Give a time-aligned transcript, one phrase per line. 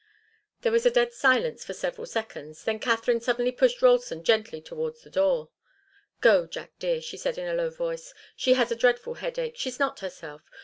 [0.63, 2.63] There was a dead silence for several seconds.
[2.63, 5.51] Then Katharine suddenly pushed Ralston gently toward the door.
[6.21, 8.11] "Go, Jack dear," she said in a low voice.
[8.35, 10.41] "She has a dreadful headache she's not herself.